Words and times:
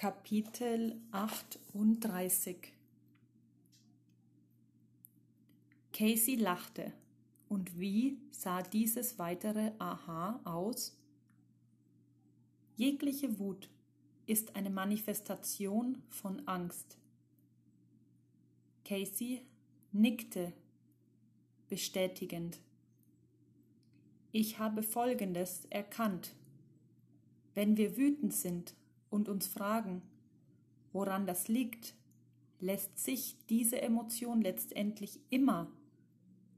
Kapitel 0.00 0.98
38 1.10 2.72
Casey 5.92 6.36
lachte. 6.36 6.94
Und 7.50 7.78
wie 7.78 8.16
sah 8.30 8.62
dieses 8.62 9.18
weitere 9.18 9.72
Aha 9.78 10.40
aus? 10.44 10.98
Jegliche 12.76 13.38
Wut 13.38 13.68
ist 14.24 14.56
eine 14.56 14.70
Manifestation 14.70 16.02
von 16.08 16.48
Angst. 16.48 16.96
Casey 18.86 19.42
nickte 19.92 20.54
bestätigend. 21.68 22.58
Ich 24.32 24.58
habe 24.58 24.82
Folgendes 24.82 25.66
erkannt. 25.66 26.34
Wenn 27.52 27.76
wir 27.76 27.98
wütend 27.98 28.32
sind 28.32 28.74
und 29.10 29.28
uns 29.28 29.46
fragen, 29.46 30.02
woran 30.92 31.26
das 31.26 31.48
liegt, 31.48 31.94
lässt 32.60 32.98
sich 32.98 33.36
diese 33.48 33.80
Emotion 33.82 34.40
letztendlich 34.40 35.20
immer 35.30 35.70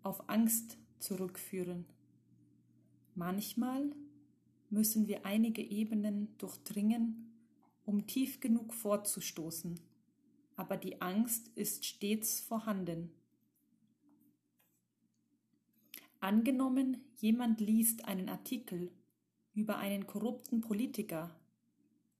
auf 0.02 0.28
Angst 0.28 0.78
zurückführen. 0.98 1.86
Manchmal 3.14 3.92
müssen 4.70 5.06
wir 5.06 5.26
einige 5.26 5.62
Ebenen 5.62 6.36
durchdringen, 6.38 7.30
um 7.84 8.06
tief 8.06 8.40
genug 8.40 8.72
vorzustoßen, 8.72 9.78
aber 10.56 10.76
die 10.76 11.00
Angst 11.00 11.48
ist 11.54 11.84
stets 11.84 12.40
vorhanden. 12.40 13.10
Angenommen, 16.20 17.04
jemand 17.16 17.60
liest 17.60 18.04
einen 18.04 18.28
Artikel 18.28 18.92
über 19.54 19.78
einen 19.78 20.06
korrupten 20.06 20.60
Politiker, 20.60 21.36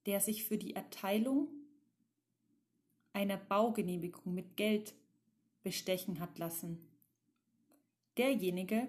der 0.07 0.21
sich 0.21 0.45
für 0.45 0.59
die 0.59 0.75
Erteilung 0.75 1.49
einer 3.13 3.37
Baugenehmigung 3.37 4.35
mit 4.35 4.57
Geld 4.57 4.95
bestechen 5.63 6.21
hat 6.21 6.39
lassen. 6.39 6.79
Derjenige, 8.17 8.89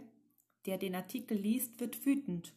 der 0.66 0.78
den 0.78 0.96
Artikel 0.96 1.38
liest, 1.38 1.80
wird 1.80 2.06
wütend. 2.06 2.54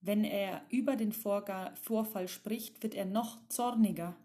Wenn 0.00 0.24
er 0.24 0.66
über 0.70 0.96
den 0.96 1.12
Vorfall 1.12 2.28
spricht, 2.28 2.82
wird 2.82 2.94
er 2.94 3.04
noch 3.04 3.48
zorniger. 3.48 4.16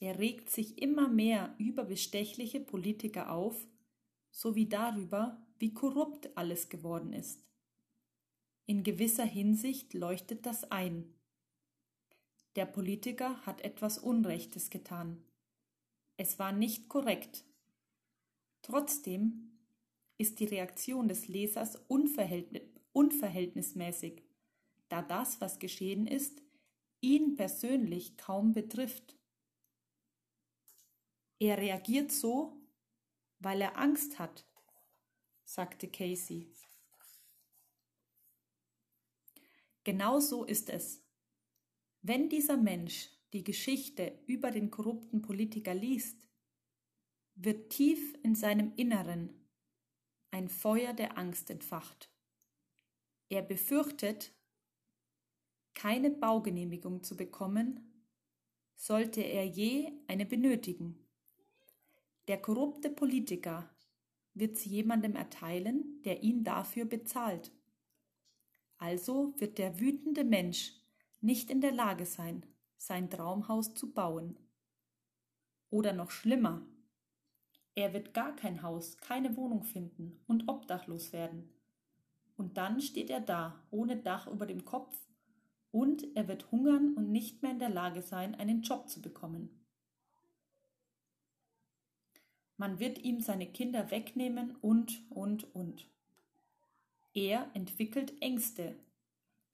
Er 0.00 0.18
regt 0.18 0.50
sich 0.50 0.82
immer 0.82 1.08
mehr 1.08 1.54
über 1.58 1.84
bestechliche 1.84 2.58
Politiker 2.58 3.30
auf, 3.30 3.68
sowie 4.32 4.68
darüber, 4.68 5.40
wie 5.60 5.72
korrupt 5.72 6.36
alles 6.36 6.68
geworden 6.68 7.12
ist. 7.12 7.40
In 8.72 8.82
gewisser 8.84 9.26
Hinsicht 9.26 9.92
leuchtet 9.92 10.46
das 10.46 10.70
ein. 10.70 11.12
Der 12.56 12.64
Politiker 12.64 13.44
hat 13.44 13.60
etwas 13.60 13.98
Unrechtes 13.98 14.70
getan. 14.70 15.22
Es 16.16 16.38
war 16.38 16.52
nicht 16.52 16.88
korrekt. 16.88 17.44
Trotzdem 18.62 19.58
ist 20.16 20.40
die 20.40 20.46
Reaktion 20.46 21.06
des 21.06 21.28
Lesers 21.28 21.76
unverhältnismäßig, 21.86 24.22
da 24.88 25.02
das, 25.02 25.38
was 25.42 25.58
geschehen 25.58 26.06
ist, 26.06 26.40
ihn 27.02 27.34
persönlich 27.34 28.16
kaum 28.16 28.54
betrifft. 28.54 29.18
Er 31.38 31.58
reagiert 31.58 32.10
so, 32.10 32.56
weil 33.38 33.60
er 33.60 33.76
Angst 33.76 34.18
hat, 34.18 34.46
sagte 35.44 35.88
Casey. 35.88 36.50
Genau 39.84 40.20
so 40.20 40.44
ist 40.44 40.70
es. 40.70 41.02
Wenn 42.02 42.28
dieser 42.28 42.56
Mensch 42.56 43.10
die 43.32 43.44
Geschichte 43.44 44.18
über 44.26 44.50
den 44.50 44.70
korrupten 44.70 45.22
Politiker 45.22 45.74
liest, 45.74 46.28
wird 47.34 47.70
tief 47.70 48.14
in 48.22 48.34
seinem 48.34 48.72
Inneren 48.76 49.30
ein 50.30 50.48
Feuer 50.48 50.92
der 50.92 51.18
Angst 51.18 51.50
entfacht. 51.50 52.10
Er 53.28 53.42
befürchtet, 53.42 54.32
keine 55.74 56.10
Baugenehmigung 56.10 57.02
zu 57.02 57.16
bekommen, 57.16 58.04
sollte 58.74 59.22
er 59.22 59.46
je 59.46 59.90
eine 60.06 60.26
benötigen. 60.26 60.98
Der 62.28 62.40
korrupte 62.40 62.90
Politiker 62.90 63.70
wird 64.34 64.56
sie 64.58 64.70
jemandem 64.70 65.16
erteilen, 65.16 66.02
der 66.04 66.22
ihn 66.22 66.44
dafür 66.44 66.84
bezahlt. 66.84 67.52
Also 68.82 69.32
wird 69.38 69.58
der 69.58 69.78
wütende 69.78 70.24
Mensch 70.24 70.74
nicht 71.20 71.50
in 71.50 71.60
der 71.60 71.70
Lage 71.70 72.04
sein, 72.04 72.44
sein 72.76 73.08
Traumhaus 73.08 73.74
zu 73.74 73.92
bauen. 73.92 74.36
Oder 75.70 75.92
noch 75.92 76.10
schlimmer, 76.10 76.66
er 77.76 77.92
wird 77.92 78.12
gar 78.12 78.34
kein 78.34 78.60
Haus, 78.62 78.98
keine 78.98 79.36
Wohnung 79.36 79.62
finden 79.62 80.20
und 80.26 80.48
obdachlos 80.48 81.12
werden. 81.12 81.48
Und 82.36 82.56
dann 82.56 82.80
steht 82.80 83.08
er 83.08 83.20
da, 83.20 83.64
ohne 83.70 83.98
Dach 83.98 84.26
über 84.26 84.46
dem 84.46 84.64
Kopf, 84.64 84.96
und 85.70 86.04
er 86.16 86.26
wird 86.26 86.50
hungern 86.50 86.94
und 86.96 87.12
nicht 87.12 87.40
mehr 87.40 87.52
in 87.52 87.60
der 87.60 87.70
Lage 87.70 88.02
sein, 88.02 88.34
einen 88.34 88.62
Job 88.62 88.88
zu 88.88 89.00
bekommen. 89.00 89.64
Man 92.56 92.80
wird 92.80 92.98
ihm 92.98 93.20
seine 93.20 93.46
Kinder 93.46 93.92
wegnehmen 93.92 94.56
und, 94.56 95.08
und, 95.08 95.54
und. 95.54 95.91
Er 97.14 97.50
entwickelt 97.54 98.14
Ängste, 98.22 98.74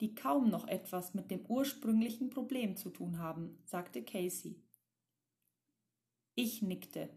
die 0.00 0.14
kaum 0.14 0.48
noch 0.48 0.68
etwas 0.68 1.14
mit 1.14 1.30
dem 1.30 1.44
ursprünglichen 1.46 2.30
Problem 2.30 2.76
zu 2.76 2.90
tun 2.90 3.18
haben, 3.18 3.58
sagte 3.64 4.04
Casey. 4.04 4.62
Ich 6.36 6.62
nickte. 6.62 7.08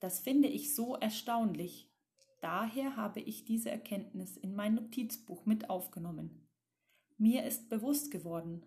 Das 0.00 0.20
finde 0.20 0.48
ich 0.48 0.74
so 0.74 0.96
erstaunlich. 0.96 1.90
Daher 2.42 2.96
habe 2.96 3.20
ich 3.20 3.46
diese 3.46 3.70
Erkenntnis 3.70 4.36
in 4.36 4.54
mein 4.54 4.74
Notizbuch 4.74 5.46
mit 5.46 5.70
aufgenommen. 5.70 6.46
Mir 7.16 7.44
ist 7.44 7.70
bewusst 7.70 8.10
geworden, 8.10 8.66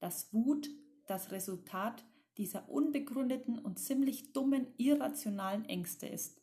dass 0.00 0.34
Wut 0.34 0.68
das 1.06 1.30
Resultat 1.30 2.04
dieser 2.36 2.68
unbegründeten 2.68 3.58
und 3.58 3.78
ziemlich 3.78 4.34
dummen, 4.34 4.66
irrationalen 4.76 5.64
Ängste 5.64 6.06
ist. 6.06 6.41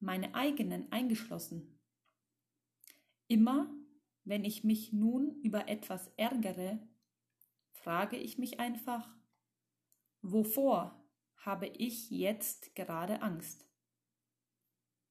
Meine 0.00 0.34
eigenen 0.34 0.90
eingeschlossen. 0.92 1.78
Immer, 3.26 3.74
wenn 4.24 4.44
ich 4.44 4.64
mich 4.64 4.92
nun 4.92 5.40
über 5.42 5.68
etwas 5.68 6.08
ärgere, 6.16 6.78
frage 7.72 8.16
ich 8.16 8.38
mich 8.38 8.60
einfach, 8.60 9.08
wovor 10.22 11.04
habe 11.36 11.66
ich 11.66 12.10
jetzt 12.10 12.74
gerade 12.74 13.22
Angst? 13.22 13.66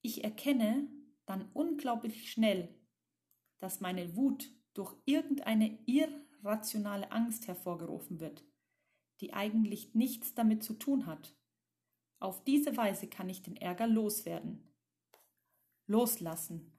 Ich 0.02 0.24
erkenne 0.24 0.90
dann 1.26 1.50
unglaublich 1.54 2.32
schnell, 2.32 2.74
dass 3.60 3.82
meine 3.82 4.16
Wut 4.16 4.50
durch 4.74 4.96
irgendeine 5.06 5.80
irrationale 5.86 7.12
Angst 7.12 7.48
hervorgerufen 7.48 8.20
wird 8.20 8.46
die 9.22 9.34
eigentlich 9.34 9.96
nichts 9.96 10.34
damit 10.34 10.64
zu 10.64 10.74
tun 10.74 11.06
hat. 11.06 11.36
Auf 12.20 12.44
diese 12.44 12.78
Weise 12.78 13.08
kann 13.08 13.30
ich 13.30 13.42
den 13.42 13.58
Ärger 13.58 13.88
loswerden. 13.88 14.64
Loslassen. 15.90 16.78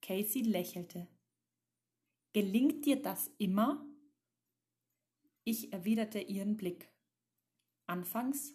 Casey 0.00 0.42
lächelte. 0.42 1.08
Gelingt 2.32 2.86
dir 2.86 3.02
das 3.02 3.28
immer? 3.38 3.84
Ich 5.42 5.72
erwiderte 5.72 6.20
ihren 6.20 6.56
Blick. 6.56 6.88
Anfangs 7.86 8.54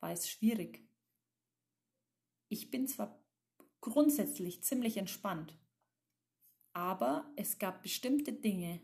war 0.00 0.10
es 0.10 0.28
schwierig. 0.28 0.84
Ich 2.48 2.68
bin 2.70 2.88
zwar 2.88 3.24
grundsätzlich 3.80 4.64
ziemlich 4.64 4.96
entspannt, 4.96 5.56
aber 6.72 7.32
es 7.36 7.58
gab 7.58 7.82
bestimmte 7.82 8.32
Dinge, 8.32 8.80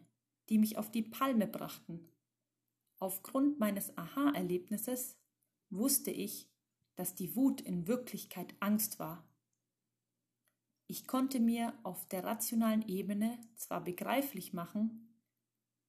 die 0.51 0.59
mich 0.59 0.79
auf 0.79 0.93
die 0.93 1.03
Palme 1.03 1.49
brachten. 1.49 2.13
Aufgrund 2.99 3.59
meines 3.59 3.97
Aha-Erlebnisses 3.99 5.19
wusste 5.71 6.11
ich, 6.11 6.50
dass 7.01 7.15
die 7.15 7.35
Wut 7.35 7.63
in 7.63 7.87
Wirklichkeit 7.87 8.55
Angst 8.61 8.99
war. 8.99 9.27
Ich 10.87 11.07
konnte 11.07 11.41
mir 11.41 11.73
auf 11.83 12.07
der 12.09 12.25
rationalen 12.25 12.87
Ebene 12.87 13.39
zwar 13.57 13.83
begreiflich 13.83 14.53
machen, 14.53 15.09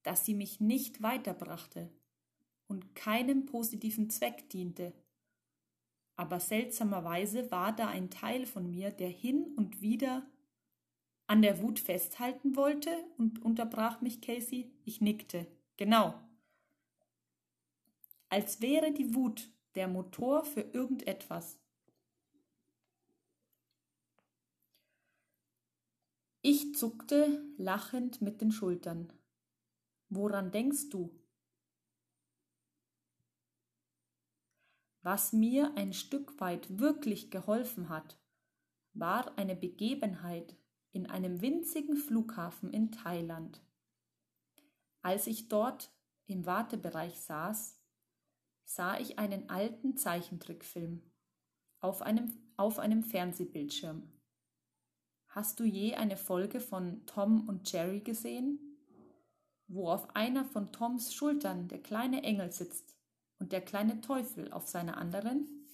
dass 0.04 0.26
sie 0.26 0.34
mich 0.34 0.62
nicht 0.62 1.02
weiterbrachte 1.02 1.92
und 2.68 2.96
keinem 2.96 3.46
positiven 3.46 4.10
Zweck 4.10 4.50
diente, 4.52 4.94
aber 6.16 6.40
seltsamerweise 6.40 7.52
war 7.52 7.76
da 7.76 7.90
ein 7.90 8.10
Teil 8.10 8.46
von 8.46 8.70
mir, 8.70 8.90
der 8.90 9.10
hin 9.10 9.52
und 9.58 9.82
wieder 9.82 10.26
an 11.28 11.42
der 11.42 11.62
Wut 11.62 11.82
festhalten 11.82 12.56
wollte 12.56 12.90
und 13.18 13.44
unterbrach 13.44 14.00
mich 14.00 14.22
Casey. 14.22 14.72
Ich 14.86 15.02
nickte. 15.02 15.46
Genau. 15.76 16.14
Als 18.30 18.62
wäre 18.62 18.94
die 18.94 19.14
Wut 19.14 19.52
der 19.76 19.88
Motor 19.88 20.44
für 20.44 20.62
irgendetwas. 20.62 21.60
Ich 26.42 26.76
zuckte 26.76 27.44
lachend 27.58 28.22
mit 28.22 28.42
den 28.42 28.52
Schultern. 28.52 29.14
Woran 30.10 30.52
denkst 30.52 30.90
du? 30.90 31.16
Was 35.04 35.34
mir 35.34 35.74
ein 35.76 35.94
Stück 35.94 36.40
weit 36.40 36.80
wirklich 36.80 37.32
geholfen 37.32 37.90
hat, 37.90 38.20
war 38.94 39.38
eine 39.38 39.56
Begebenheit 39.56 40.56
in 40.92 41.08
einem 41.08 41.42
winzigen 41.42 41.96
Flughafen 41.96 42.72
in 42.72 42.92
Thailand. 42.92 43.62
Als 45.02 45.28
ich 45.28 45.48
dort 45.48 45.92
im 46.26 46.46
Wartebereich 46.46 47.20
saß, 47.20 47.81
sah 48.76 48.98
ich 49.00 49.20
einen 49.20 49.50
alten 49.50 49.98
Zeichentrickfilm 49.98 51.02
auf 51.82 52.02
einem, 52.02 52.32
auf 52.56 52.80
einem 52.80 53.04
Fernsehbildschirm. 53.04 54.10
Hast 55.28 55.60
du 55.60 55.66
je 55.66 55.96
eine 55.96 56.16
Folge 56.16 56.62
von 56.62 57.06
Tom 57.06 57.48
und 57.50 57.70
Jerry 57.72 58.00
gesehen, 58.00 58.60
wo 59.68 59.90
auf 59.90 60.16
einer 60.16 60.46
von 60.46 60.72
Toms 60.72 61.14
Schultern 61.14 61.68
der 61.68 61.82
kleine 61.82 62.24
Engel 62.24 62.52
sitzt 62.52 62.96
und 63.40 63.52
der 63.52 63.62
kleine 63.62 64.00
Teufel 64.00 64.52
auf 64.54 64.68
seiner 64.68 64.98
anderen? 64.98 65.68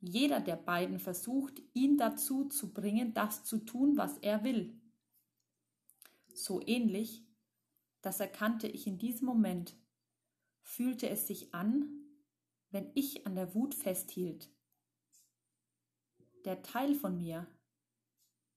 Jeder 0.00 0.40
der 0.40 0.56
beiden 0.56 0.98
versucht, 0.98 1.60
ihn 1.72 1.96
dazu 1.98 2.44
zu 2.44 2.72
bringen, 2.72 3.14
das 3.14 3.44
zu 3.44 3.58
tun, 3.58 3.96
was 3.96 4.18
er 4.18 4.44
will. 4.44 4.78
So 6.34 6.60
ähnlich, 6.66 7.26
das 8.02 8.20
erkannte 8.20 8.66
ich 8.66 8.86
in 8.86 8.98
diesem 8.98 9.26
Moment, 9.26 9.74
fühlte 10.74 11.08
es 11.08 11.26
sich 11.26 11.54
an, 11.54 11.88
wenn 12.70 12.90
ich 12.94 13.26
an 13.26 13.36
der 13.36 13.54
Wut 13.54 13.74
festhielt. 13.74 14.50
Der 16.44 16.62
Teil 16.62 16.94
von 16.94 17.16
mir, 17.16 17.46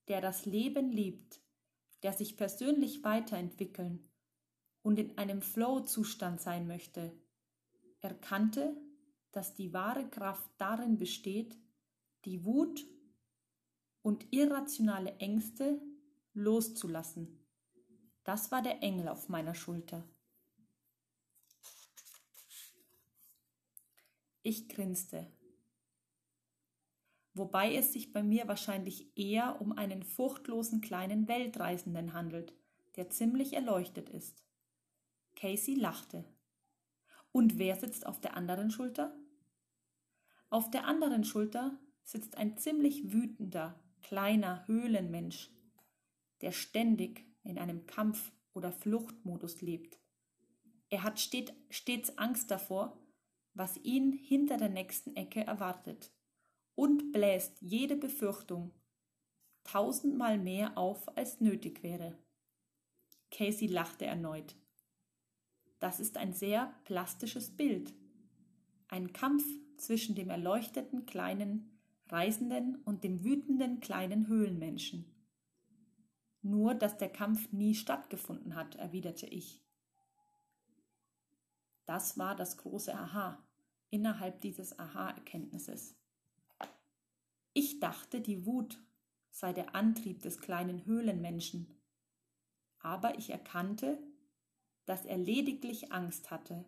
der 0.08 0.20
das 0.22 0.46
Leben 0.46 0.92
liebt, 0.92 1.40
der 2.02 2.14
sich 2.14 2.36
persönlich 2.36 3.04
weiterentwickeln 3.04 4.10
und 4.82 4.98
in 5.00 5.18
einem 5.18 5.42
Flow-Zustand 5.42 6.42
sein 6.42 6.68
möchte, 6.68 7.14
erkannte, 8.02 8.76
dass 9.32 9.54
die 9.54 9.74
wahre 9.74 10.10
Kraft 10.10 10.50
darin 10.58 10.98
besteht, 10.98 11.56
die 12.26 12.44
Wut 12.44 12.86
und 14.02 14.26
irrationale 14.32 15.16
Ängste 15.18 15.82
loszulassen. 16.34 17.40
Das 18.24 18.52
war 18.52 18.62
der 18.62 18.82
Engel 18.82 19.08
auf 19.08 19.30
meiner 19.30 19.56
Schulter. 19.56 20.04
Ich 24.50 24.70
grinste, 24.70 25.28
wobei 27.34 27.76
es 27.76 27.92
sich 27.92 28.14
bei 28.14 28.24
mir 28.24 28.48
wahrscheinlich 28.48 29.12
eher 29.18 29.60
um 29.60 29.74
einen 29.74 30.04
furchtlosen 30.04 30.80
kleinen 30.80 31.28
Weltreisenden 31.28 32.14
handelt, 32.14 32.54
der 32.96 33.10
ziemlich 33.10 33.52
erleuchtet 33.52 34.08
ist. 34.08 34.46
Casey 35.36 35.76
lachte. 35.76 36.24
Und 37.34 37.58
wer 37.58 37.76
sitzt 37.76 38.06
auf 38.06 38.22
der 38.22 38.38
anderen 38.38 38.72
Schulter? 38.72 39.14
Auf 40.50 40.72
der 40.72 40.86
anderen 40.86 41.26
Schulter 41.26 41.78
sitzt 42.04 42.38
ein 42.38 42.58
ziemlich 42.58 43.12
wütender, 43.12 43.78
kleiner 44.02 44.66
Höhlenmensch, 44.66 45.52
der 46.40 46.54
ständig 46.54 47.26
in 47.44 47.60
einem 47.60 47.86
Kampf- 47.86 48.32
oder 48.54 48.72
Fluchtmodus 48.72 49.60
lebt. 49.60 50.00
Er 50.90 51.04
hat 51.04 51.20
stets 51.20 52.18
Angst 52.18 52.50
davor, 52.50 53.04
was 53.58 53.78
ihn 53.78 54.12
hinter 54.12 54.58
der 54.58 54.70
nächsten 54.70 55.16
Ecke 55.16 55.46
erwartet 55.46 56.12
und 56.76 57.12
bläst 57.12 57.60
jede 57.60 57.96
Befürchtung 57.96 58.72
tausendmal 59.64 60.38
mehr 60.38 60.78
auf, 60.78 61.18
als 61.18 61.42
nötig 61.42 61.82
wäre. 61.82 62.18
Casey 63.32 63.68
lachte 63.68 64.06
erneut. 64.06 64.56
Das 65.80 66.00
ist 66.00 66.18
ein 66.18 66.34
sehr 66.34 66.74
plastisches 66.86 67.50
Bild. 67.56 67.94
Ein 68.88 69.12
Kampf 69.12 69.44
zwischen 69.78 70.16
dem 70.16 70.30
erleuchteten 70.30 71.06
kleinen 71.06 71.80
Reisenden 72.10 72.76
und 72.84 73.04
dem 73.04 73.24
wütenden 73.24 73.82
kleinen 73.82 74.28
Höhlenmenschen. 74.28 75.14
Nur, 76.42 76.76
dass 76.76 76.98
der 76.98 77.10
Kampf 77.10 77.52
nie 77.52 77.76
stattgefunden 77.76 78.56
hat, 78.56 78.76
erwiderte 78.76 79.26
ich. 79.26 79.62
Das 81.86 82.18
war 82.18 82.36
das 82.36 82.58
große 82.58 82.94
Aha 82.94 83.44
innerhalb 83.90 84.42
dieses 84.42 84.78
Aha-Erkenntnisses. 84.78 85.96
Ich 87.54 87.80
dachte, 87.80 88.22
die 88.22 88.46
Wut 88.46 88.78
sei 89.32 89.54
der 89.54 89.76
Antrieb 89.76 90.22
des 90.22 90.40
kleinen 90.40 90.86
Höhlenmenschen, 90.86 91.82
aber 92.80 93.18
ich 93.18 93.30
erkannte, 93.30 93.98
dass 94.86 95.06
er 95.06 95.18
lediglich 95.18 95.92
Angst 95.92 96.32
hatte 96.32 96.66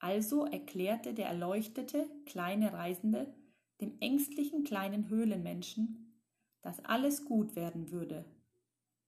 also 0.00 0.46
erklärte 0.46 1.12
der 1.12 1.26
erleuchtete 1.26 2.08
kleine 2.24 2.72
Reisende 2.72 3.34
dem 3.80 3.98
ängstlichen 4.00 4.64
kleinen 4.64 5.08
Höhlenmenschen, 5.08 6.20
dass 6.62 6.84
alles 6.84 7.24
gut 7.24 7.56
werden 7.56 7.90
würde. 7.90 8.24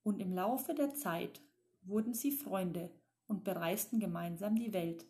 Und 0.03 0.21
im 0.21 0.33
Laufe 0.33 0.75
der 0.75 0.95
Zeit 0.95 1.41
wurden 1.83 2.15
sie 2.15 2.33
Freunde 2.33 2.91
und 3.27 3.45
bereisten 3.45 4.01
gemeinsam 4.01 4.57
die 4.57 4.73
Welt. 4.73 5.07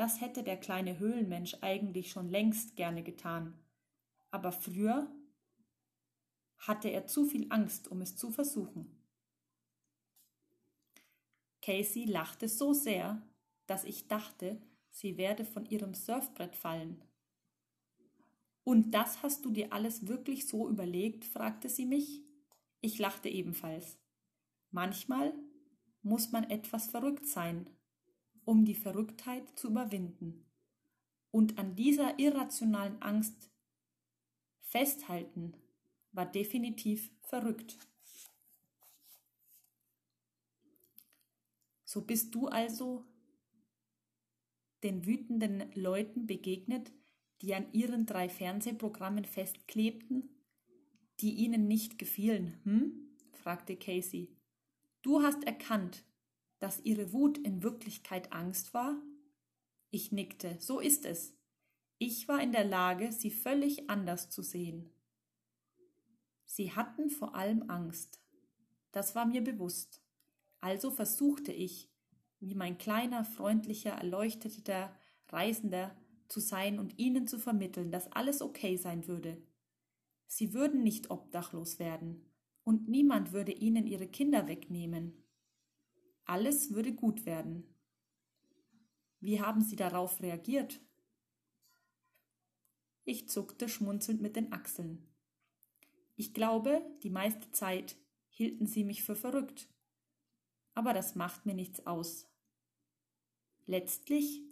Das 0.00 0.22
hätte 0.22 0.42
der 0.42 0.56
kleine 0.56 0.98
Höhlenmensch 0.98 1.58
eigentlich 1.60 2.10
schon 2.10 2.30
längst 2.30 2.74
gerne 2.74 3.02
getan, 3.02 3.52
aber 4.30 4.50
früher 4.50 5.14
hatte 6.56 6.88
er 6.88 7.06
zu 7.06 7.26
viel 7.26 7.46
Angst, 7.50 7.86
um 7.88 8.00
es 8.00 8.16
zu 8.16 8.30
versuchen. 8.30 8.98
Casey 11.60 12.06
lachte 12.06 12.48
so 12.48 12.72
sehr, 12.72 13.20
dass 13.66 13.84
ich 13.84 14.08
dachte, 14.08 14.62
sie 14.88 15.18
werde 15.18 15.44
von 15.44 15.66
ihrem 15.66 15.92
Surfbrett 15.92 16.56
fallen. 16.56 17.04
Und 18.64 18.92
das 18.92 19.22
hast 19.22 19.44
du 19.44 19.50
dir 19.50 19.70
alles 19.70 20.06
wirklich 20.06 20.48
so 20.48 20.66
überlegt? 20.66 21.26
fragte 21.26 21.68
sie 21.68 21.84
mich. 21.84 22.22
Ich 22.80 22.98
lachte 22.98 23.28
ebenfalls. 23.28 23.98
Manchmal 24.70 25.34
muss 26.00 26.32
man 26.32 26.44
etwas 26.44 26.86
verrückt 26.86 27.26
sein, 27.26 27.68
um 28.50 28.64
die 28.64 28.74
Verrücktheit 28.74 29.44
zu 29.56 29.68
überwinden. 29.68 30.44
Und 31.30 31.56
an 31.56 31.76
dieser 31.76 32.18
irrationalen 32.18 33.00
Angst 33.00 33.48
festhalten 34.62 35.54
war 36.10 36.26
definitiv 36.26 37.12
verrückt. 37.22 37.78
So 41.84 42.02
bist 42.02 42.34
du 42.34 42.48
also 42.48 43.04
den 44.82 45.06
wütenden 45.06 45.70
Leuten 45.74 46.26
begegnet, 46.26 46.90
die 47.42 47.54
an 47.54 47.72
ihren 47.72 48.04
drei 48.04 48.28
Fernsehprogrammen 48.28 49.26
festklebten, 49.26 50.28
die 51.20 51.34
ihnen 51.34 51.68
nicht 51.68 52.00
gefielen, 52.00 52.58
hm? 52.64 53.16
fragte 53.30 53.76
Casey. 53.76 54.36
Du 55.02 55.22
hast 55.22 55.44
erkannt, 55.44 56.04
dass 56.60 56.80
ihre 56.84 57.12
Wut 57.12 57.38
in 57.38 57.62
Wirklichkeit 57.62 58.32
Angst 58.32 58.72
war? 58.72 59.02
Ich 59.90 60.12
nickte. 60.12 60.56
So 60.60 60.78
ist 60.78 61.04
es. 61.04 61.36
Ich 61.98 62.28
war 62.28 62.40
in 62.40 62.52
der 62.52 62.64
Lage, 62.64 63.12
sie 63.12 63.30
völlig 63.30 63.90
anders 63.90 64.30
zu 64.30 64.42
sehen. 64.42 64.90
Sie 66.44 66.72
hatten 66.72 67.10
vor 67.10 67.34
allem 67.34 67.68
Angst. 67.68 68.22
Das 68.92 69.14
war 69.14 69.26
mir 69.26 69.42
bewusst. 69.42 70.02
Also 70.60 70.90
versuchte 70.90 71.52
ich, 71.52 71.90
wie 72.38 72.54
mein 72.54 72.78
kleiner, 72.78 73.24
freundlicher, 73.24 73.90
erleuchteter 73.90 74.96
Reisender 75.28 75.96
zu 76.28 76.40
sein 76.40 76.78
und 76.78 76.98
ihnen 76.98 77.26
zu 77.26 77.38
vermitteln, 77.38 77.90
dass 77.90 78.10
alles 78.12 78.42
okay 78.42 78.76
sein 78.76 79.06
würde. 79.06 79.36
Sie 80.26 80.54
würden 80.54 80.82
nicht 80.82 81.10
obdachlos 81.10 81.78
werden 81.78 82.24
und 82.64 82.88
niemand 82.88 83.32
würde 83.32 83.52
ihnen 83.52 83.86
ihre 83.86 84.06
Kinder 84.06 84.48
wegnehmen. 84.48 85.19
Alles 86.30 86.72
würde 86.72 86.94
gut 86.94 87.26
werden. 87.26 87.64
Wie 89.18 89.40
haben 89.40 89.62
Sie 89.62 89.74
darauf 89.74 90.22
reagiert? 90.22 90.80
Ich 93.02 93.28
zuckte 93.28 93.68
schmunzelnd 93.68 94.20
mit 94.20 94.36
den 94.36 94.52
Achseln. 94.52 95.08
Ich 96.14 96.32
glaube, 96.32 96.88
die 97.02 97.10
meiste 97.10 97.50
Zeit 97.50 97.96
hielten 98.28 98.68
sie 98.68 98.84
mich 98.84 99.02
für 99.02 99.16
verrückt. 99.16 99.68
Aber 100.72 100.94
das 100.94 101.16
macht 101.16 101.46
mir 101.46 101.54
nichts 101.54 101.84
aus. 101.84 102.30
Letztlich 103.66 104.44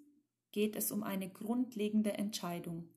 geht 0.51 0.75
es 0.75 0.91
um 0.91 1.05
eine 1.05 1.31
grundlegende 1.31 2.15
Entscheidung. 2.15 2.89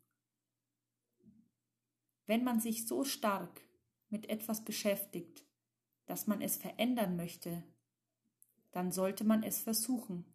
Wenn 2.26 2.44
man 2.44 2.60
sich 2.60 2.88
so 2.88 3.04
stark 3.04 3.62
mit 4.10 4.28
etwas 4.28 4.66
beschäftigt, 4.66 5.46
dass 6.08 6.26
man 6.26 6.42
es 6.42 6.58
verändern 6.58 7.16
möchte, 7.16 7.64
dann 8.72 8.92
sollte 8.92 9.24
man 9.24 9.44
es 9.44 9.60
versuchen. 9.60 10.26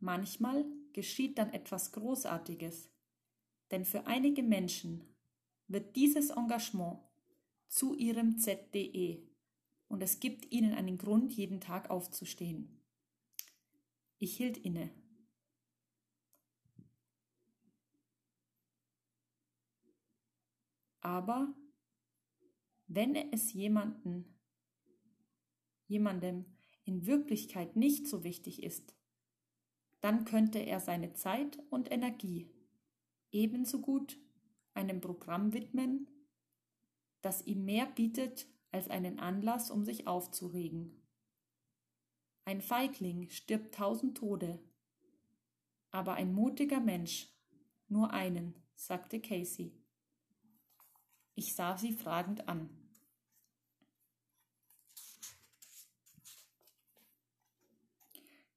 Manchmal 0.00 0.64
geschieht 0.92 1.38
dann 1.38 1.52
etwas 1.52 1.92
Großartiges, 1.92 2.90
denn 3.70 3.84
für 3.84 4.06
einige 4.06 4.42
Menschen 4.42 5.04
wird 5.66 5.96
dieses 5.96 6.30
Engagement 6.30 7.00
zu 7.68 7.94
ihrem 7.94 8.38
ZDE 8.38 9.26
und 9.88 10.02
es 10.02 10.20
gibt 10.20 10.52
ihnen 10.52 10.74
einen 10.74 10.98
Grund, 10.98 11.32
jeden 11.32 11.60
Tag 11.60 11.90
aufzustehen. 11.90 12.80
Ich 14.18 14.36
hielt 14.36 14.56
inne. 14.58 14.90
Aber 21.00 21.54
wenn 22.86 23.14
es 23.14 23.52
jemanden, 23.52 24.38
jemandem 25.86 26.53
in 26.84 27.06
Wirklichkeit 27.06 27.76
nicht 27.76 28.06
so 28.06 28.24
wichtig 28.24 28.62
ist, 28.62 28.94
dann 30.00 30.24
könnte 30.24 30.58
er 30.58 30.80
seine 30.80 31.14
Zeit 31.14 31.58
und 31.70 31.90
Energie 31.90 32.50
ebenso 33.32 33.80
gut 33.80 34.18
einem 34.74 35.00
Programm 35.00 35.52
widmen, 35.52 36.08
das 37.22 37.46
ihm 37.46 37.64
mehr 37.64 37.86
bietet 37.86 38.46
als 38.70 38.88
einen 38.88 39.18
Anlass, 39.18 39.70
um 39.70 39.84
sich 39.84 40.06
aufzuregen. 40.06 41.00
Ein 42.44 42.60
Feigling 42.60 43.30
stirbt 43.30 43.74
tausend 43.74 44.18
Tode, 44.18 44.58
aber 45.90 46.14
ein 46.14 46.34
mutiger 46.34 46.80
Mensch 46.80 47.30
nur 47.88 48.10
einen, 48.10 48.54
sagte 48.74 49.20
Casey. 49.20 49.72
Ich 51.34 51.54
sah 51.54 51.76
sie 51.76 51.92
fragend 51.92 52.48
an. 52.48 52.83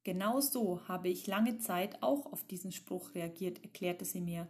Genau 0.08 0.40
so 0.40 0.88
habe 0.88 1.10
ich 1.10 1.28
lange 1.28 1.58
Zeit 1.58 2.02
auch 2.02 2.32
auf 2.32 2.48
diesen 2.48 2.72
Spruch 2.72 3.14
reagiert, 3.14 3.62
erklärte 3.62 4.06
sie 4.06 4.22
mir. 4.22 4.48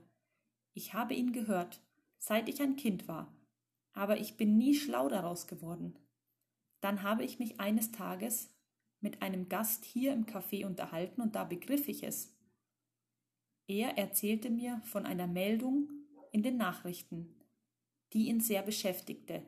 Ich 0.75 0.93
habe 0.93 1.15
ihn 1.15 1.31
gehört, 1.31 1.81
seit 2.19 2.47
ich 2.47 2.61
ein 2.61 2.75
Kind 2.75 3.07
war, 3.07 3.35
aber 3.91 4.19
ich 4.19 4.37
bin 4.37 4.59
nie 4.59 4.75
schlau 4.75 5.09
daraus 5.09 5.47
geworden. 5.47 5.97
Dann 6.79 7.01
habe 7.01 7.23
ich 7.23 7.39
mich 7.39 7.59
eines 7.59 7.91
Tages 7.91 8.53
mit 8.99 9.23
einem 9.23 9.49
Gast 9.49 9.83
hier 9.83 10.13
im 10.13 10.27
Café 10.27 10.63
unterhalten 10.63 11.21
und 11.21 11.33
da 11.33 11.43
begriff 11.43 11.87
ich 11.87 12.03
es. 12.03 12.37
Er 13.65 13.97
erzählte 13.97 14.51
mir 14.51 14.79
von 14.85 15.07
einer 15.07 15.25
Meldung 15.25 15.89
in 16.31 16.43
den 16.43 16.57
Nachrichten, 16.57 17.35
die 18.13 18.27
ihn 18.27 18.41
sehr 18.41 18.61
beschäftigte. 18.61 19.41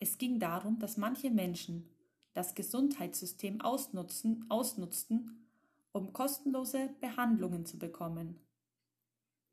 Es 0.00 0.18
ging 0.18 0.38
darum, 0.38 0.78
dass 0.78 0.98
manche 0.98 1.30
Menschen 1.30 1.88
das 2.32 2.54
Gesundheitssystem 2.54 3.60
ausnutzen, 3.60 4.46
ausnutzten, 4.48 5.46
um 5.92 6.12
kostenlose 6.12 6.90
Behandlungen 7.00 7.66
zu 7.66 7.78
bekommen. 7.78 8.38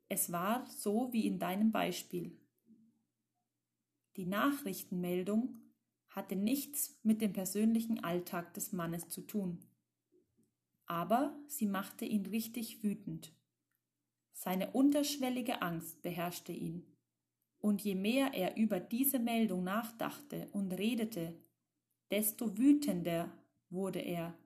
Es 0.08 0.32
war 0.32 0.66
so 0.70 1.12
wie 1.12 1.26
in 1.26 1.38
deinem 1.38 1.70
Beispiel. 1.70 2.38
Die 4.16 4.26
Nachrichtenmeldung 4.26 5.56
hatte 6.08 6.34
nichts 6.34 6.98
mit 7.02 7.20
dem 7.20 7.32
persönlichen 7.32 8.02
Alltag 8.02 8.54
des 8.54 8.72
Mannes 8.72 9.08
zu 9.08 9.22
tun. 9.22 9.60
Aber 10.86 11.38
sie 11.46 11.66
machte 11.66 12.04
ihn 12.04 12.26
richtig 12.26 12.82
wütend. 12.82 13.34
Seine 14.32 14.70
unterschwellige 14.70 15.62
Angst 15.62 16.00
beherrschte 16.00 16.52
ihn. 16.52 16.86
Und 17.58 17.82
je 17.82 17.94
mehr 17.94 18.32
er 18.34 18.56
über 18.56 18.80
diese 18.80 19.18
Meldung 19.18 19.64
nachdachte 19.64 20.48
und 20.52 20.72
redete, 20.72 21.36
desto 22.10 22.56
wütender 22.56 23.30
wurde 23.70 24.00
er. 24.00 24.36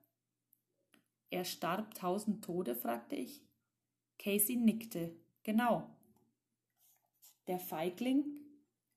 Er 1.29 1.45
starb 1.45 1.93
tausend 1.95 2.43
Tode? 2.43 2.75
fragte 2.75 3.15
ich. 3.15 3.41
Casey 4.19 4.55
nickte. 4.55 5.15
Genau. 5.43 5.89
Der 7.47 7.59
Feigling 7.59 8.25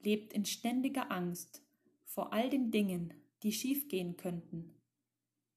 lebt 0.01 0.33
in 0.33 0.45
ständiger 0.45 1.11
Angst 1.11 1.63
vor 2.05 2.33
all 2.33 2.49
den 2.49 2.71
Dingen, 2.71 3.13
die 3.43 3.53
schiefgehen 3.53 4.17
könnten. 4.17 4.75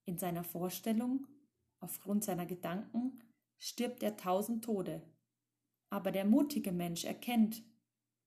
In 0.04 0.18
seiner 0.18 0.42
Vorstellung, 0.42 1.26
aufgrund 1.78 2.24
seiner 2.24 2.46
Gedanken, 2.46 3.22
stirbt 3.58 4.02
er 4.02 4.16
tausend 4.16 4.64
Tode. 4.64 5.02
Aber 5.88 6.12
der 6.12 6.24
mutige 6.24 6.72
Mensch 6.72 7.04
erkennt, 7.04 7.62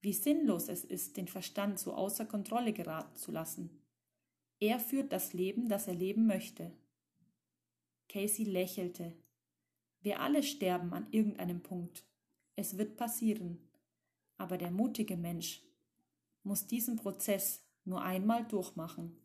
wie 0.02 0.14
sinnlos 0.14 0.70
es 0.70 0.84
ist, 0.84 1.18
den 1.18 1.28
Verstand 1.28 1.80
so 1.80 1.94
außer 1.94 2.26
Kontrolle 2.26 2.74
geraten 2.74 3.16
zu 3.16 3.32
lassen. 3.32 3.83
Er 4.64 4.80
führt 4.80 5.12
das 5.12 5.34
Leben, 5.34 5.68
das 5.68 5.90
er 5.90 5.94
leben 5.94 6.26
möchte. 6.26 6.72
Casey 8.08 8.46
lächelte. 8.46 9.12
Wir 10.00 10.22
alle 10.22 10.42
sterben 10.42 10.94
an 10.94 11.06
irgendeinem 11.12 11.62
Punkt. 11.62 12.06
Es 12.56 12.78
wird 12.78 12.96
passieren. 12.96 13.58
Aber 14.38 14.58
der 14.58 14.72
mutige 14.72 15.18
Mensch 15.18 15.62
muss 16.44 16.66
diesen 16.66 16.96
Prozess 16.96 17.62
nur 17.84 18.04
einmal 18.04 18.48
durchmachen. 18.48 19.18